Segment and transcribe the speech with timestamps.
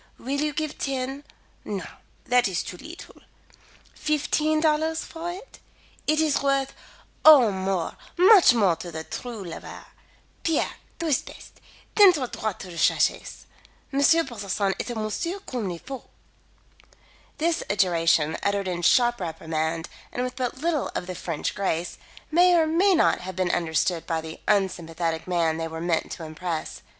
[0.17, 1.23] Will you give ten
[1.63, 1.85] no,
[2.25, 3.17] that is too leetle
[3.93, 5.59] fifteen dollars for it?
[6.07, 6.73] It is worth
[7.23, 9.85] Oh, more, much more to the true lover.
[10.43, 11.61] Pierre, tu es bete.
[11.95, 13.45] Teins tu droit sur ta chaise.
[13.93, 13.99] M.
[14.25, 16.05] Brotherson est un monsieur comme il faut."
[17.37, 21.99] This adjuration, uttered in sharp reprimand and with but little of the French grace,
[22.31, 26.23] may or may not have been understood by the unsympathetic man they were meant to
[26.23, 26.81] impress.